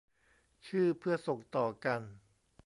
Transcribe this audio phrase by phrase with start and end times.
[0.67, 2.01] ชื่อเพื่อส่งต่อกัน